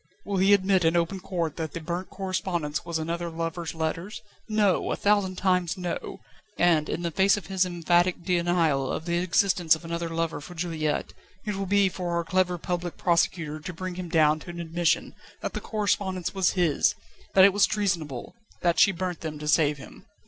Will 0.25 0.37
he 0.37 0.51
admit 0.55 0.83
in 0.83 0.95
open 0.95 1.19
court 1.19 1.57
that 1.57 1.73
the 1.73 1.79
burnt 1.79 2.09
correspondence 2.09 2.83
was 2.83 2.97
another 2.97 3.29
lover's 3.29 3.75
letters? 3.75 4.23
No! 4.49 4.91
a 4.91 4.95
thousand 4.95 5.35
times 5.35 5.77
no! 5.77 6.21
and, 6.57 6.89
in 6.89 7.03
the 7.03 7.11
face 7.11 7.37
of 7.37 7.45
his 7.45 7.67
emphatic 7.67 8.23
denial 8.23 8.91
of 8.91 9.05
the 9.05 9.19
existence 9.19 9.75
of 9.75 9.85
another 9.85 10.09
lover 10.09 10.41
for 10.41 10.55
Juliette, 10.55 11.13
it 11.45 11.53
will 11.55 11.67
be 11.67 11.87
for 11.87 12.15
our 12.15 12.23
clever 12.23 12.57
Public 12.57 12.97
Prosecutor 12.97 13.59
to 13.59 13.73
bring 13.73 13.93
him 13.93 14.09
down 14.09 14.39
to 14.39 14.49
an 14.49 14.59
admission 14.59 15.13
that 15.43 15.53
the 15.53 15.61
correspondence 15.61 16.33
was 16.33 16.53
his, 16.53 16.95
that 17.35 17.45
it 17.45 17.53
was 17.53 17.67
treasonable, 17.67 18.33
that 18.63 18.79
she 18.79 18.91
burnt 18.91 19.21
them 19.21 19.37
to 19.37 19.47
save 19.47 19.77
him." 19.77 20.07